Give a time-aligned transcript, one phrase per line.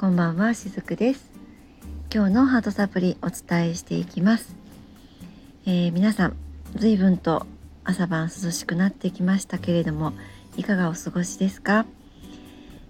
[0.00, 1.30] こんばんはしずくです。
[2.10, 4.56] 今日のハートサプリお伝えしていきます、
[5.66, 6.36] えー、皆さん
[6.74, 7.46] 随分と
[7.84, 10.14] 朝晩涼しくなってきましたけれども
[10.56, 11.84] いかがお過ごしですか、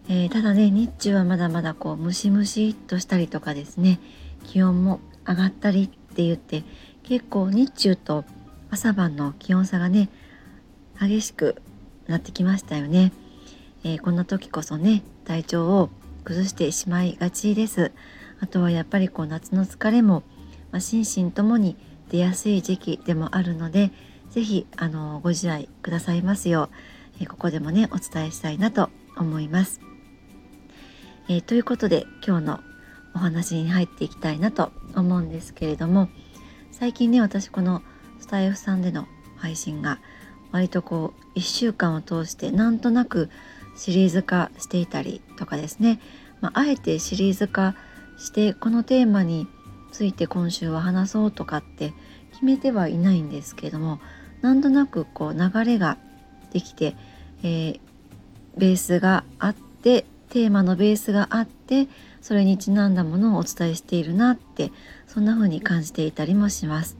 [0.08, 3.98] えー、ただね日中はまだまだこうムシムシっとしたりとかですね
[4.44, 6.62] 気温も上がったりって言って
[7.02, 8.24] 結構日中と
[8.70, 10.10] 朝晩の気温差がね
[11.00, 11.60] 激しく
[12.06, 13.12] なってきましたよね、
[13.82, 15.90] えー、こんな時こそね体調を
[16.30, 17.90] 崩してしまいがちです
[18.38, 20.22] あとはやっぱりこう夏の疲れも、
[20.70, 21.76] まあ、心身ともに
[22.08, 23.90] 出やすい時期でもあるので
[24.30, 26.70] 是非あのご自愛くださいますよ
[27.18, 29.80] う、えここでもねお伝えしたいなと思います。
[31.28, 32.60] えー、ということで今日の
[33.12, 36.08] お話に入っていきたいなと思うんですけれども
[36.70, 37.82] 最近ね私この
[38.20, 39.98] スタイフさんでの配信が
[40.52, 43.30] 割とこう1週間を通してなんとなく
[43.76, 46.00] シリーズ化していたりとかですね、
[46.40, 47.74] まあ、あえてシリーズ化
[48.18, 49.46] してこのテーマに
[49.92, 51.92] ついて今週は話そうとかって
[52.32, 54.00] 決めてはいないんですけれども
[54.40, 55.98] なんとなくこう流れが
[56.52, 56.96] できて、
[57.42, 57.80] えー、
[58.56, 61.88] ベースがあってテーマのベースがあって
[62.20, 64.70] それにちなんだものをお伝えしているなって
[65.06, 66.96] そんな風に感じていたりもします。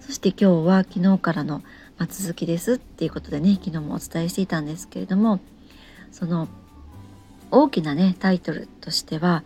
[0.00, 1.62] そして今日は昨日からの
[2.08, 5.40] 続きですっていうことでね昨日もお伝えしていたんですけれども
[6.12, 6.48] その
[7.50, 9.44] 大きなねタイトルとしては、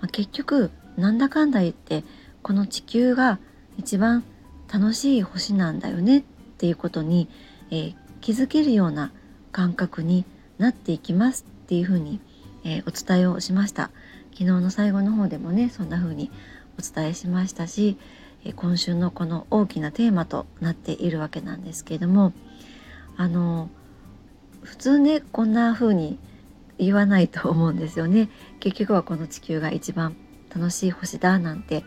[0.00, 2.04] まあ、結局なんだかんだ言って
[2.42, 3.38] この地球が
[3.76, 4.24] 一番
[4.72, 6.22] 楽しい星なんだよねっ
[6.58, 7.28] ていうことに、
[7.70, 9.12] えー、気づけるような
[9.52, 10.24] 感覚に
[10.58, 12.20] なっていきますっていうふうに、
[12.64, 13.90] えー、お伝えをしました。
[14.32, 16.30] 昨日の最後の方でもねそんな風に
[16.78, 17.96] お伝えしましたし、
[18.44, 22.32] えー、今週のこの大きなテーマとなっているわけなんですけれども
[23.16, 23.68] あの
[24.62, 26.18] 普通ねこんな風に
[26.78, 28.28] 言わないと思うんですよね。
[28.60, 30.16] 結局はこの地球が一番
[30.54, 31.84] 楽しい星だなんて。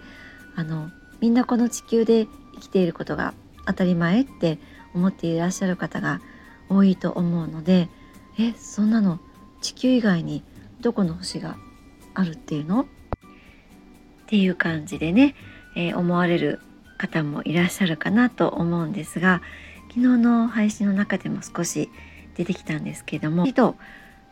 [0.56, 0.90] あの
[1.22, 3.34] みんなこの地球で生きていることが
[3.66, 4.60] 当たり前って
[4.94, 6.20] 思っていらっしゃる方が
[6.68, 7.90] 多いと思うので。
[8.40, 9.20] えそんなの
[9.62, 10.44] 地球以外に
[10.80, 11.58] どこの星が
[12.14, 12.82] あるっていうの？
[12.82, 12.86] っ
[14.28, 15.36] ていう感じでね、
[15.76, 16.60] えー、思われる
[16.98, 19.42] 方もいらっしゃるかなと思うんですが
[19.90, 21.90] 昨日の配信の中でも少し
[22.36, 23.46] 出てきたんですけども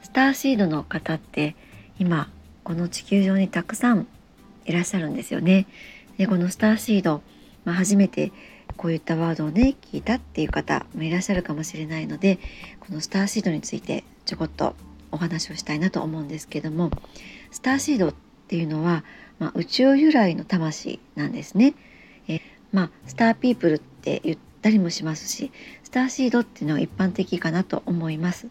[0.02, 1.56] スターシードの方って
[2.00, 2.30] 今
[2.64, 4.08] この地球上にたくさん
[4.66, 5.66] いらっしゃるんですよね。
[6.18, 7.22] でこのスターシード、
[7.66, 8.32] まあ、初めて
[8.78, 12.40] こういったワードをね聞いたっていう方もいらっしゃるかもしれないので
[12.80, 14.76] このスターシードについてちょこっと
[15.12, 16.92] お話をしたいなと思うんですけども
[17.52, 18.14] スターシードっ
[18.48, 19.04] ていうのは、
[19.40, 21.74] まあ、宇宙由来の魂なんですね。
[22.28, 25.52] えまあ、スターピープルって言ったりもしますし
[25.84, 28.48] スターシードっていうのは一般的かなと思います。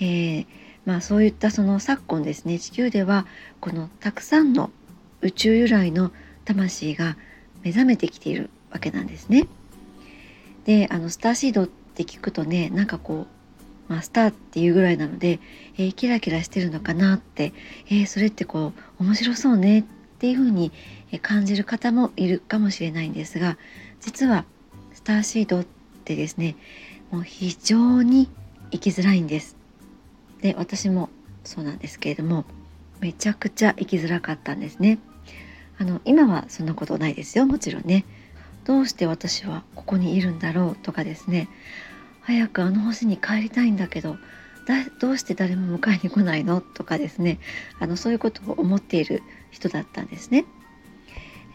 [0.00, 0.46] ー、
[0.84, 3.26] まあ、そういったその昨今ですね地球では
[3.60, 4.70] このたくさんの
[5.20, 6.10] 宇宙由来の
[6.44, 7.16] 魂が
[7.62, 9.46] 目覚めてきているわけなんですね。
[10.64, 13.26] であのスターシードって聞くとねなんかこ
[13.88, 15.40] う、まあ、スターっていうぐらいなので、
[15.76, 17.52] えー、キラキラしてるのかなって、
[17.88, 19.84] えー、それってこう面白そうねっ
[20.18, 20.72] ていうふうに
[21.20, 23.56] 感じる方もいるかもしれないんですが
[24.00, 24.44] 実は
[24.92, 26.56] スターシードってってですね
[27.10, 28.28] もう非常に
[28.72, 29.56] 生きづらいんです
[30.42, 31.08] で私も
[31.44, 32.44] そうなんですけれども
[33.00, 34.98] めちゃくちゃ生きづらかったんですね。
[35.78, 37.46] あの今はそんなことないですよ。
[37.46, 38.04] もちろんね。
[38.64, 41.48] どうして私はここにいるんだろうとかですね。
[42.20, 44.16] 早くあの星に帰りたいんだけど
[45.00, 47.40] どうして誰も迎えに来ないのとかですね。
[47.80, 50.44] あのそういうことを思っている人だったんですね。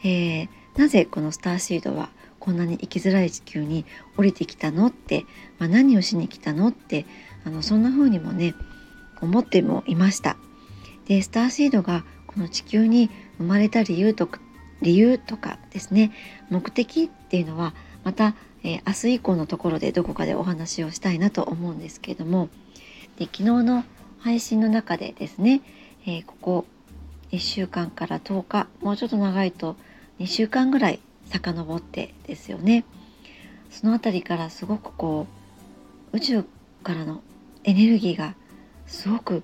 [0.04, 2.10] えー、なぜこのスターシードは
[2.48, 3.84] こんなに生きづらい地球に
[4.16, 5.26] 降りてきたのって、
[5.60, 7.06] まあ、何をしに来たのって
[7.44, 8.56] あのそんな風にもね
[9.22, 10.38] 思ってもいました。
[11.08, 14.30] でスターシードがこの地球に生まれた理由と
[14.82, 16.14] 理由とかですね
[16.50, 17.74] 目的っていうのは
[18.06, 22.48] また、えー、明日以降のところでどこかでお話をしたいなと思うんですけれども
[23.18, 23.84] で昨日の
[24.20, 25.62] 配信の中でですね、
[26.06, 26.66] えー、ここ
[27.34, 29.76] 1週間から10日もうちょっと長いと
[30.20, 32.86] 2週間ぐらい遡ってですよね
[33.70, 35.28] その辺りからすごくこ
[36.14, 36.44] う宇宙
[36.84, 37.22] からの
[37.64, 38.36] エネルギーが
[38.86, 39.44] すごく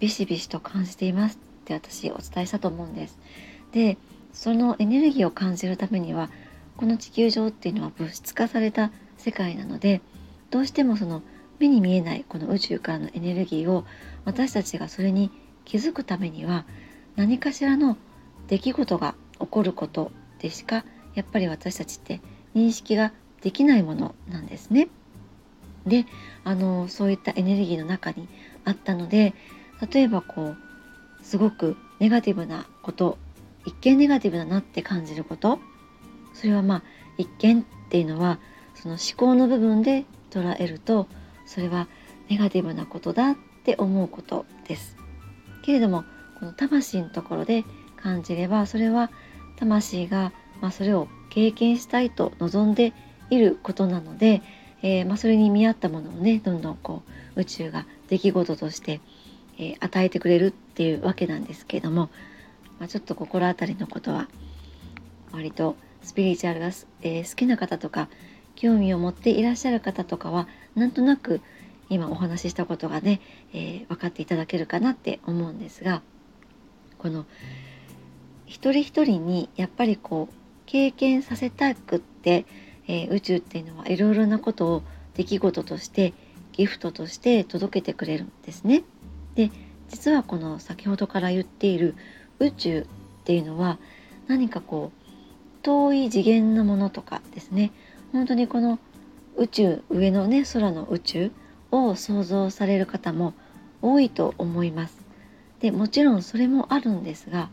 [0.00, 3.18] ビシビシと感じていますって私お伝えしたと思うんです。
[3.72, 3.96] で
[4.32, 6.30] そのエネルギーを感じるためには
[6.76, 10.00] この地球上っていうのは物質化された世界なので
[10.50, 11.22] どうしてもその
[11.58, 13.84] 目に見えないこの宇宙からのエネルギーを
[14.24, 15.30] 私たちがそれに
[15.64, 16.64] 気づくためには
[17.16, 17.96] 何かしらの
[18.48, 20.84] 出来事が起こることでしか
[21.14, 22.20] やっぱり私たちって
[22.54, 23.12] 認識が
[23.42, 24.88] できないものなんですね。
[25.86, 26.06] で
[26.44, 28.28] あのそういったエネルギーの中に
[28.64, 29.34] あったので
[29.90, 30.56] 例えばこう
[31.22, 33.18] すごくネガティブなこと
[33.64, 35.58] 一見ネガティブだなって感じること
[36.34, 36.82] それはまあ
[37.16, 38.38] 一見っていうのは
[38.74, 41.06] その思考の部分で捉えると
[41.46, 41.88] それは
[42.28, 44.96] ネガティブなことだって思うことです。
[45.62, 46.04] けれども
[46.38, 47.64] この魂のところで
[47.96, 49.10] 感じればそれは
[49.60, 52.92] 魂が、まあ、それを経験したいと望んで
[53.30, 54.42] いることなので、
[54.82, 57.02] えー、まあ、それに見合ったものをねどんどんこ
[57.36, 59.00] う宇宙が出来事として、
[59.58, 62.10] えー、与えてくれるっていうわけなんですけれども、
[62.78, 64.28] まあ、ちょっと心当たりのことは
[65.32, 66.66] 割とスピリチュアルが、
[67.02, 68.08] えー、好きな方とか
[68.56, 71.40] 興味を持っていらっしゃる方とかはなんとなく
[71.88, 73.20] 今お話ししたことがね、
[73.52, 76.02] え、分かっていただけるかなって思うんですが
[76.98, 77.26] この
[78.46, 80.34] 一人一人にやっぱりこう
[80.70, 82.46] 経験させたくって、
[82.86, 84.82] えー、宇宙っていうのはいろいろなことを
[85.14, 86.14] 出来事として
[86.52, 88.84] ギフトとして届けてくれるんですね。
[89.34, 89.50] で
[89.88, 91.96] 実はこの先ほどから言っている
[92.38, 93.78] 宇宙っていうのは
[94.28, 95.00] 何かこう
[95.62, 97.72] 遠い次元のものとかですね
[98.12, 98.78] 本当にこの
[99.36, 101.32] 宇宙上のね空の宇宙
[101.72, 103.34] を想像される方も
[103.82, 104.96] 多いと思います。
[105.58, 107.50] でもちろんそれもあるんですが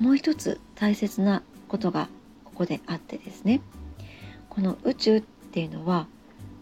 [0.00, 2.08] もう一つ大切なことが
[2.56, 3.60] こであってですね。
[4.48, 6.06] この宇宙っていうのは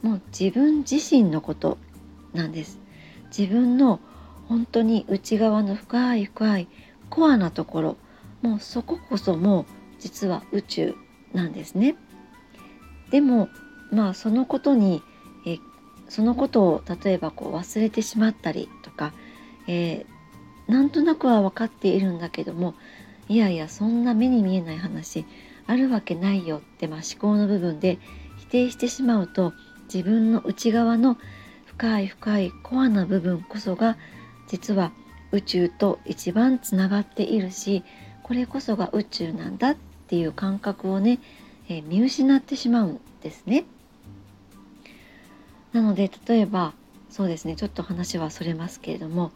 [0.02, 1.78] もう自分自身のこと
[2.32, 2.78] なんです。
[3.36, 4.00] 自分の
[4.48, 6.68] 本当に内側の深い深い
[7.08, 7.96] コアなところ。
[8.42, 9.64] もうそここそも
[9.98, 10.94] 実は宇宙
[11.32, 11.96] なんですね。
[13.10, 13.48] でも
[13.90, 15.02] まあそのことに
[15.46, 15.58] え
[16.08, 19.12] そのことを例えばこう忘れてしまったりとか、
[19.66, 22.74] えー、なんとなくは分かっているんだけども
[23.28, 25.24] いやいやそんな目に見えない話
[25.66, 27.98] あるわけないよって、まあ、思考の部分で
[28.38, 29.52] 否定してしまうと
[29.92, 31.16] 自分の内側の
[31.66, 33.96] 深い深いコアな部分こそが
[34.48, 34.92] 実は
[35.32, 37.82] 宇宙と一番つながっているし
[38.22, 41.18] これこそが宇宙なんだっていう感覚をね、
[41.68, 43.64] えー、見失ってしまうんですね。
[45.72, 46.72] なので例えば
[47.10, 49.32] そうですねちょっと話はそれますけれども、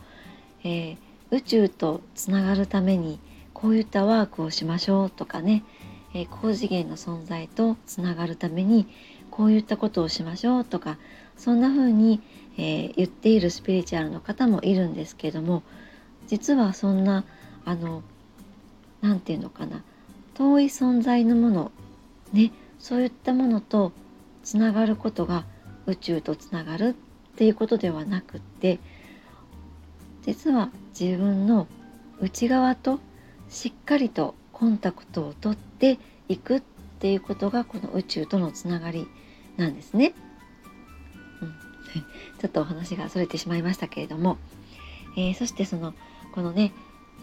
[0.63, 0.97] えー、
[1.31, 3.19] 宇宙とつながるために
[3.61, 5.65] こういったワークをしましょうとかね、
[6.15, 8.87] えー、高次元の存在とつながるために
[9.33, 10.97] こういったことをしましょうとか
[11.37, 12.21] そんな風に、
[12.57, 15.65] えー、言っているスピリチュアルの方もいるんですけども
[16.29, 17.25] 実はそんな
[17.65, 18.05] あの
[19.01, 19.83] 何て言うのかな
[20.35, 21.73] 遠い存在のもの
[22.33, 23.91] ねそういったものと
[24.45, 25.45] つながることが
[25.87, 26.95] 宇宙とつながる
[27.33, 28.79] っていうことではなくって
[30.23, 31.67] 実は自分の
[32.21, 33.01] 内側と
[33.49, 35.99] しっかりとコンタクトをとって
[36.29, 36.63] いくっ
[36.99, 39.07] ていうことがこの宇宙とのつながり
[39.57, 40.15] なんですね。
[41.41, 41.55] うん、
[42.41, 44.39] ちょっとお話がそれてしまいましたけれども、
[45.17, 45.95] えー、そしてその
[46.33, 46.73] このね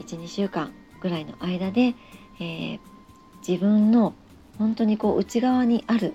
[0.08, 1.96] 12週間ぐらいの間で、
[2.40, 2.80] えー、
[3.48, 4.14] 自分の
[4.58, 6.14] 本当にこう内側にある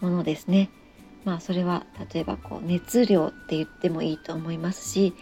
[0.00, 0.70] ものですね。
[1.24, 5.14] まあそれは例えばこう熱量って言ってもいいと思いますし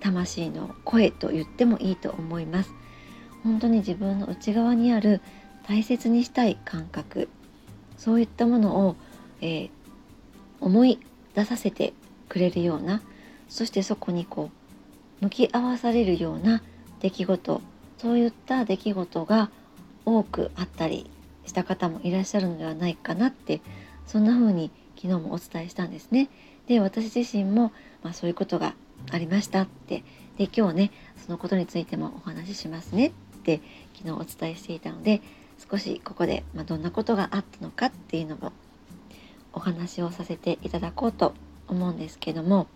[0.00, 2.74] 魂の声と言ってもいいと思います。
[3.42, 5.20] 本当に自分の内側にある
[5.66, 7.28] 大切にしたい感覚。
[7.96, 8.96] そういったものを、
[9.40, 9.70] えー、
[10.60, 10.98] 思い
[11.34, 11.92] 出させて
[12.28, 13.02] くれるような
[13.48, 14.50] そしてそこにこ
[15.20, 16.62] う向き合わされるような
[17.00, 17.60] 出来事。
[17.98, 19.50] そういった出来事が
[20.06, 21.10] 多くあったり
[21.44, 23.60] した方もいらっしゃるのではないかなって
[24.06, 26.30] そんな風に昨日もお伝えしたんですね。
[26.66, 28.74] で私自身も、まあ、そういうことが
[29.10, 30.02] ありましたって。
[30.38, 33.12] で今日ねそのことについてもお話ししますね。
[33.40, 33.60] って
[33.94, 35.22] 昨日お伝えしていたので
[35.70, 38.52] 少しここで、ま、どんなことがあったのかっていうのも
[39.52, 41.34] お話をさせていただこうと
[41.68, 42.66] 思うんですけども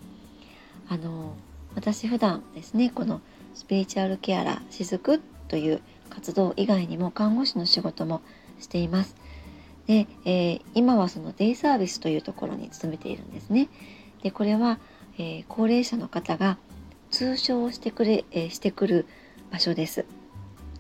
[0.88, 1.34] あの
[1.74, 3.20] 私普段ですねこの
[3.54, 5.80] スピリチュアルケアラーしずくという
[6.10, 8.22] 活動以外にも看護師の仕事も
[8.60, 9.16] しています。
[9.86, 13.68] で、えー、今はそのデイサービスというところに勤めているんですね。
[14.22, 14.78] でこれは、
[15.18, 16.58] えー、高齢者の方が
[17.10, 19.06] 通称をしてくれ、えー、してくる
[19.50, 20.06] 場所です。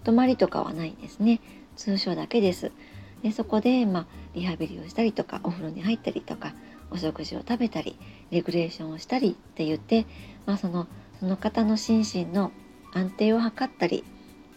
[0.04, 1.40] 泊まりとかはないんですね。
[1.76, 2.72] 通称だけです。
[3.22, 6.52] でそこで、まあ、リハビリをしたりとかお風呂に入ったりとか
[6.90, 7.96] お食事を食べたり
[8.30, 10.06] レグレーションをしたりって言って、
[10.44, 10.86] まあ、その
[11.18, 12.52] その方の心身の
[12.92, 14.04] 安定を図ったり、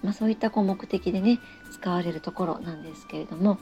[0.03, 1.39] まあ、そういったこう目的でね
[1.71, 3.57] 使われるところなんですけれども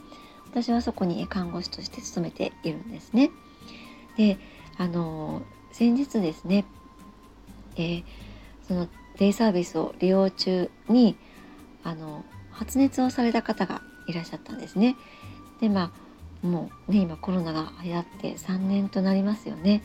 [0.50, 3.30] 私はそこに看護師として勤めているんですね。
[4.16, 4.38] で
[4.76, 6.64] あの先日ですね、
[7.76, 8.04] えー、
[8.66, 8.88] その
[9.18, 11.16] デイサービスを利用中に
[11.86, 14.96] あの発熱をされた方がいらっしゃったんですね。
[15.60, 15.92] でま
[16.44, 19.82] あもうね今コロナが流行って3年となりますよね。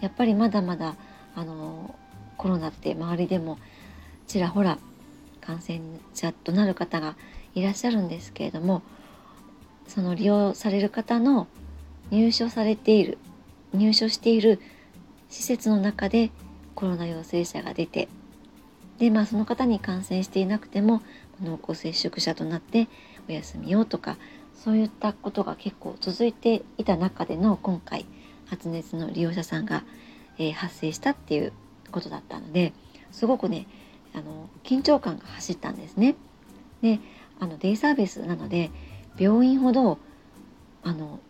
[0.00, 0.94] やっぱりまだまだ
[1.34, 1.96] あの
[2.36, 3.58] コロナって周りでも
[4.28, 4.78] ちらほら
[5.40, 5.80] 感染
[6.14, 7.16] 者となる方が
[7.56, 8.82] いらっしゃるんですけれども
[9.88, 11.48] その利用される方の
[12.12, 13.18] 入所されている
[13.74, 14.60] 入所している
[15.28, 16.30] 施設の中で
[16.76, 18.08] コロナ陽性者が出て
[19.00, 21.00] でまあその方に感染していなくても
[21.42, 22.86] 濃厚接触者となって
[23.28, 24.18] お休みをとか
[24.54, 28.04] そういったことが結構続いていた中での今回
[28.46, 29.84] 発熱の利用者さんが、
[30.38, 31.54] えー、発生したっていう
[31.90, 32.74] ことだったので
[33.10, 33.66] すごくね
[34.14, 36.14] あの緊張感が走ったんですね。
[36.82, 37.00] で
[37.38, 38.70] あのデイサービスなので
[39.16, 39.98] 病院ほど
[40.82, 41.20] あの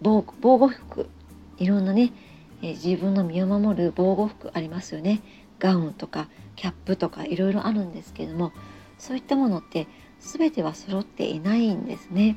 [0.00, 1.10] 防護服
[1.58, 2.12] いろんなね、
[2.62, 5.20] えー、自分の身を守る防護服ありますよね
[5.58, 6.28] ガウンとか
[6.60, 8.52] キャップとかいろいろあるんですけども
[8.98, 9.86] そういったものって
[10.20, 12.36] 全ては揃っていないんですね。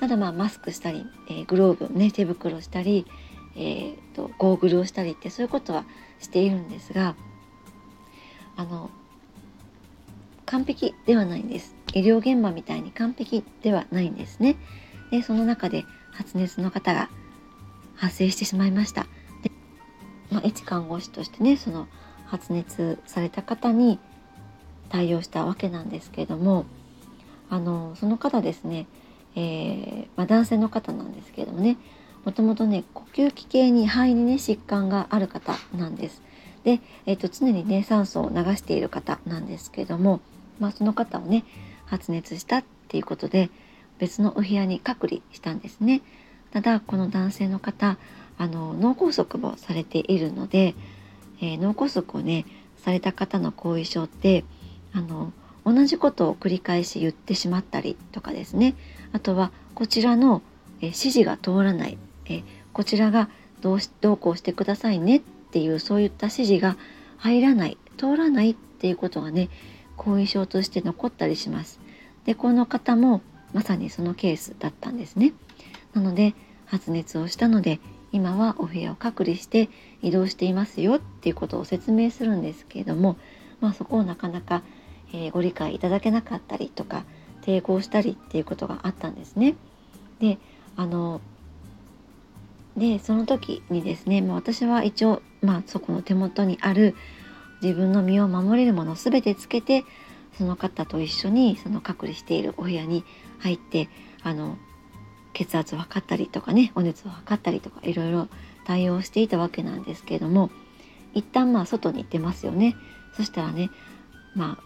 [0.00, 3.06] ただまあマスクしたり、えー、グローブね手袋したり、
[3.54, 5.84] えーと、ゴーグルをしたりってそういうことは
[6.18, 7.14] しているんですが
[8.56, 8.90] あの
[10.44, 11.76] 完璧ではないんです。
[11.94, 14.56] 医療現場みたいに完璧ではないんですね。
[15.12, 17.08] でその中で発熱の方が
[17.94, 19.06] 発生してしまいました。
[19.44, 19.52] で、
[20.32, 21.86] まあ、一看護師としてねその
[22.32, 23.98] 発熱された方に
[24.88, 26.64] 対応したわけなんですけれども
[27.50, 28.86] あのその方ですね、
[29.36, 31.76] えー、まあ、男性の方なんですけれどもね
[32.24, 36.22] もともとね呼吸器系に肺にね疾患がある方なんです。
[36.64, 40.20] で、えーと、常にね酸素を流している方なんですけども、
[40.58, 41.44] まあ、その方をね
[41.84, 43.50] 発熱したっていうことで
[43.98, 46.00] 別のお部屋に隔離したんですね。
[46.52, 47.98] ただこの男性の方
[48.38, 50.74] あの脳梗塞をされているので、
[51.42, 52.46] えー、脳梗塞をね
[52.78, 54.44] された方の後遺症って
[54.94, 55.32] あの
[55.66, 58.74] 同じことを繰り返し言ってしまったりとかですね
[59.12, 60.40] あとはこちらの
[60.80, 63.28] え指示が通らないえこちらが
[63.60, 65.20] どうしどうこうしてくださいねっ
[65.52, 66.76] ていうそういった指示が
[67.18, 69.48] 入らない通らないっていうことがね
[69.96, 71.78] 後遺症として残ったりします。
[72.24, 73.20] でこの方も
[73.52, 75.32] まさにそのケースだったんですね。
[75.92, 76.34] なので
[76.66, 77.78] 発熱をしたので
[78.12, 79.68] 今はお部屋を隔離して
[80.02, 83.16] 移動していますよっていうことを説明するんですけれども、
[83.60, 84.62] まあ、そこをなかなか、
[85.12, 87.04] えー、ご理解いただけなかったりとか
[87.42, 89.54] 抵抗したりっていうことがあったんですね。
[90.20, 90.38] で
[90.76, 91.20] あの
[92.76, 96.94] でその時にですね、まあ、私は一応、まあ、そこの手元にある
[97.62, 99.84] 自分の身を守れるもの全てつけて
[100.38, 103.04] その方と一緒にその隔離しているお部屋に
[103.40, 103.88] 入って
[104.22, 104.56] あの
[105.32, 108.28] 血圧を測ったりとかねお熱を測ったりとかいろいろ
[108.64, 110.50] 対応していたわけなんですけれども
[111.14, 112.74] 一旦まあ外に出ますよね。
[113.16, 113.70] そしたらね
[114.34, 114.58] ま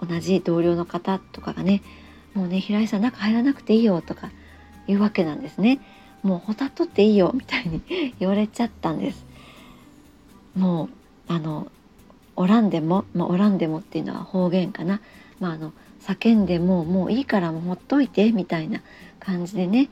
[0.00, 1.82] あ同じ同僚の方とかがね
[2.34, 4.30] もうね平井さん中入らなくていいよとか
[4.86, 5.80] 言うわけなんですね。
[6.22, 7.82] もうほたっとっていいよみたいに
[8.20, 9.26] 言われちゃったんです。
[10.56, 10.84] も
[11.28, 11.70] うあの
[12.36, 15.00] おらんでも、まあ、おらんでもっていうのは方言かな、
[15.38, 18.80] まあ、あの叫んでももういいからもうほっといてみたいな
[19.24, 19.88] 感じでね、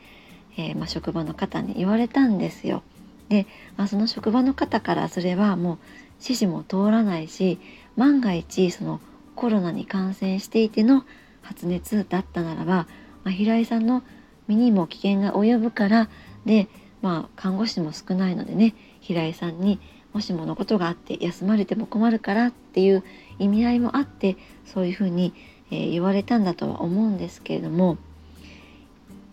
[0.56, 2.82] えー、まあ、職場の方に言われたんですよ。
[3.28, 3.46] で、
[3.76, 5.78] まあ、その職場の方からそれはもう
[6.20, 7.58] 指示も通らないし
[7.96, 9.00] 万が一その
[9.36, 11.04] コロナに感染していての
[11.40, 12.88] 発熱だったならば、
[13.22, 14.02] まあ、平井さんの
[14.48, 16.10] 身にも危険が及ぶから
[16.44, 16.68] で
[17.00, 19.78] まあ看護師も少ないのでね平井さんに
[20.12, 23.04] もしものことがあって休まれても困るからっていう
[23.38, 25.32] 意味合いもあってそういうふうに、
[25.70, 27.96] えー、言われたんだとは思うんですけれども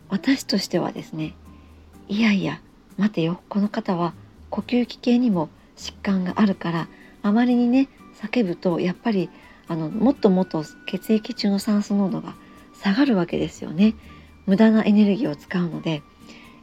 [0.09, 1.33] 私としてはですね
[2.07, 2.61] いやいや
[2.97, 4.13] 待てよこの方は
[4.49, 6.87] 呼吸器系にも疾患があるから
[7.21, 7.89] あまりにね
[8.21, 9.29] 叫ぶとやっぱり
[9.67, 12.35] あのもっともっと血液中の酸素濃度が
[12.81, 13.95] 下がるわけですよね。
[14.45, 16.01] 無駄なエネルギーを使うので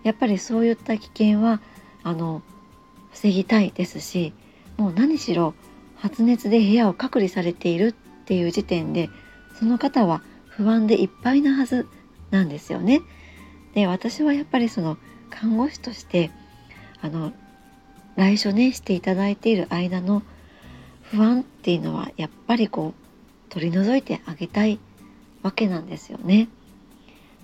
[0.04, 1.60] やっぱりそういった危険は
[2.02, 2.42] あの
[3.12, 4.32] 防ぎたいですし
[4.78, 5.54] もう何しろ
[5.96, 9.10] 発熱で部屋を隔離されているっていう時点で
[9.58, 11.86] その方は不安でいっぱいなはず
[12.30, 13.02] なんですよね。
[13.75, 14.97] で私はやっぱりその
[15.31, 16.31] 看護師として
[17.00, 17.33] あの
[18.16, 20.23] 来所ねしていただいている間の
[21.02, 24.78] 不安っていうのはやっぱりこう取り除いてあげたい
[25.43, 26.49] わけなんですよね。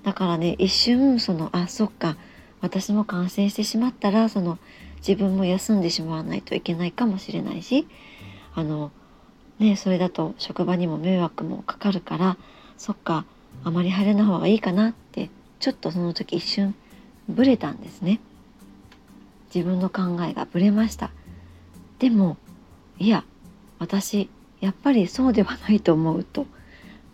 [0.02, 2.16] だからね一瞬そのあそっか
[2.60, 4.58] 私も感染してしまったらその
[5.06, 7.86] 自分も休んでしまわないといけないかもしれないし
[8.54, 8.90] あの
[9.58, 12.38] ねそれだと職場にも迷惑もかかるから
[12.78, 13.24] そっか
[13.64, 15.28] あまり入れない方がいいかなって
[15.60, 16.74] ちょっとその時一瞬
[17.28, 18.18] ブレたんですね。
[19.54, 21.10] 自分の考えがブレました。
[21.98, 22.36] でも
[22.98, 23.24] いや
[23.78, 24.28] 私
[24.60, 26.46] やっぱりそうではないと思うと。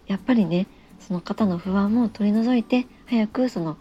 [0.06, 0.66] やっぱりね
[1.00, 3.76] その方の不安も取り除いて早くその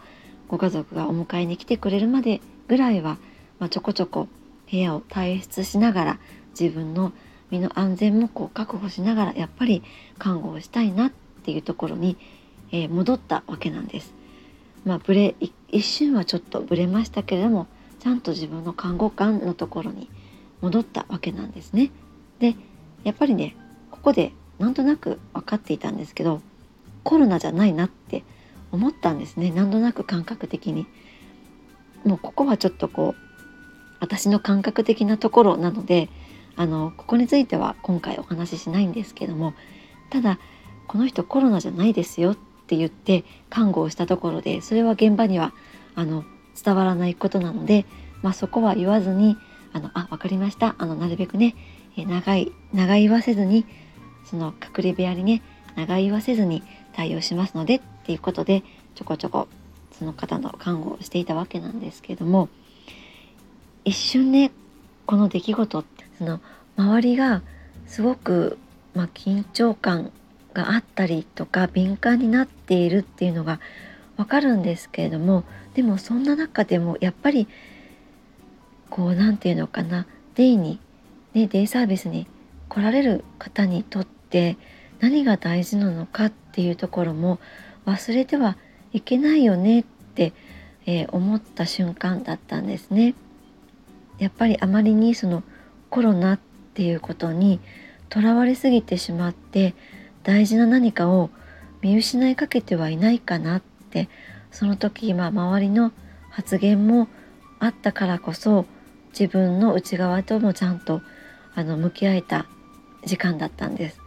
[0.48, 3.18] ご家族がお迎えに来てくれるまでぐらいは、
[3.58, 4.28] まあ、ちょこちょこ
[4.70, 6.18] 部屋を退出しながら
[6.58, 7.12] 自分の、
[7.50, 9.84] 身の安全もこう確保しながらやっぱり
[10.18, 11.12] 看護をしたいなっ
[11.44, 12.16] ていうところに、
[12.72, 14.15] えー、戻ったわけなんです。
[14.86, 15.34] まあ、ブレ
[15.68, 17.66] 一瞬はちょっとブレましたけれども
[17.98, 20.08] ちゃんと自分の看護官のところに
[20.62, 21.90] 戻ったわけなんですね。
[22.38, 22.54] で
[23.02, 23.56] やっぱりね
[23.90, 26.40] ここでなんとなく分かっていたんですけど
[27.02, 28.22] コロナじゃないなって
[28.70, 30.86] 思ったんですねなんとなく感覚的に。
[32.04, 33.26] もうここはちょっとこう
[33.98, 36.08] 私の感覚的なところなので
[36.54, 39.54] あのここについては今回お話ししないんですけども
[40.10, 40.38] ただ
[40.86, 45.52] この人コロナじゃないですよっって言って看護をしたところでそれは現場には
[45.94, 46.24] あの
[46.60, 47.86] 伝わらないことなので、
[48.22, 49.36] まあ、そこは言わずに
[49.72, 51.54] あのあ分かりましたあのなるべくね
[51.96, 53.64] 長い長言わせずに
[54.28, 55.42] その隠れ部屋にね
[55.76, 58.64] 長言わせずに対応しますのでっていうことで
[58.96, 59.46] ちょこちょこ
[59.92, 62.48] その方の看護をしていたわけなんですけども
[63.84, 64.50] 一瞬ね
[65.06, 66.40] この出来事ってその
[66.76, 67.42] 周りが
[67.86, 68.58] すごく、
[68.94, 70.10] まあ、緊張感
[70.56, 73.60] があったりとか敏感になっているっていうのが
[74.16, 75.44] わかるんですけれども
[75.74, 77.46] でもそんな中でもやっぱり
[78.88, 80.80] こう何て言うのかなデイに、
[81.34, 82.26] ね、デイサービスに
[82.70, 84.56] 来られる方にとって
[84.98, 87.38] 何が大事なのかっていうところも
[87.84, 88.56] 忘れては
[88.94, 89.84] いけないよねっ
[90.14, 90.32] て、
[90.86, 93.14] えー、思った瞬間だったんですね。
[94.18, 95.42] やっぱりあまりにその
[95.90, 96.40] コロナっ
[96.72, 97.60] ていうことに
[98.08, 99.74] とらわれすぎてしまって
[100.26, 101.30] 大事な何かを
[101.82, 104.08] 見失いかけてはいないかなって
[104.50, 105.92] その時今周りの
[106.30, 107.06] 発言も
[107.60, 108.66] あったからこそ
[109.10, 111.00] 自分の内側ともちゃんと
[111.54, 112.46] あの向き合えた
[113.04, 114.00] 時間だったんです。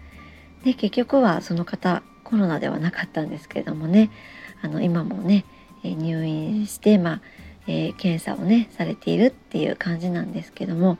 [0.65, 4.11] で結局はその方コロナではなかったんですけれどもね
[4.61, 5.45] あの今もね
[5.85, 7.21] 入院して、まあ
[7.65, 10.97] えー、検査をねされているっていう感じなんですけども、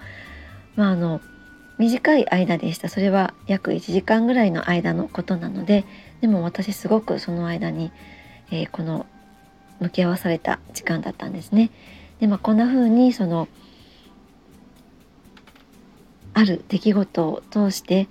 [0.77, 1.19] まあ、あの
[1.79, 5.85] 短い間でしたそれは約1時間ぐらいの間のことなので
[6.19, 7.91] でも私すごくその間に、
[8.51, 9.05] えー、この
[9.79, 11.71] 向き合わされた時間だったんですね。
[12.19, 13.47] でまあ、こんな風にその
[16.33, 18.09] ある出来事を通して、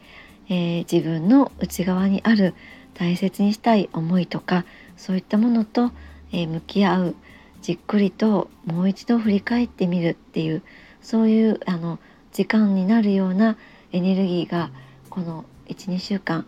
[0.48, 2.54] えー、自分の内側にある
[2.94, 4.64] 大切にしたい思いとか
[4.96, 5.92] そういったものと、
[6.32, 7.16] えー、向き合う
[7.60, 10.62] じっくりともう一度振り返ってみるっていう
[11.02, 11.98] そういうあの
[12.32, 13.56] 時間になるような
[13.92, 14.70] エネルギーが
[15.10, 16.46] この12週間、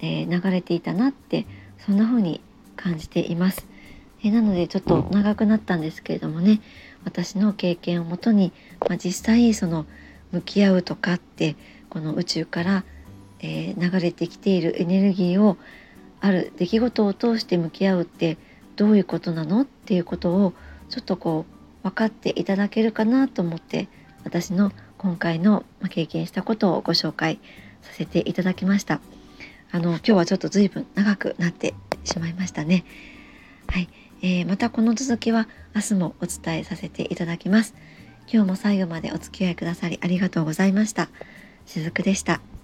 [0.00, 1.46] えー、流れていたなって
[1.84, 2.40] そんな風に
[2.76, 3.66] 感じています。
[4.22, 6.60] えー、なのでちょっと長くなったんですけれどもね
[7.04, 9.86] 私の経験をもとに、まあ、実際その
[10.32, 11.56] 向き合うとかって
[11.88, 12.84] この宇宙から、
[13.40, 15.56] えー、流れてきているエネルギーを
[16.20, 18.38] ある出来事を通して向き合うって
[18.76, 19.62] どういうことなの？
[19.62, 20.52] っていうことを
[20.88, 21.46] ちょっとこ
[21.82, 23.88] う分かっていただけるかなと思って
[24.24, 27.38] 私の今回の経験したことをご紹介
[27.82, 29.00] させていただきました。
[29.70, 32.84] あの今日はちょっと随分長くなってしまいましたね。
[33.68, 33.88] はい、
[34.22, 37.74] えー、またこの続きは明日もお伝えさせていただきます。
[38.30, 41.08] 今日も最後までお付き合いくださりありがとうございました。
[41.66, 42.57] しずくでした。